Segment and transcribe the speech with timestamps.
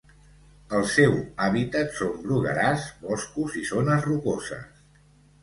[0.77, 1.11] El seu
[1.47, 4.67] hàbitat són bruguerars, boscos i zones rocoses.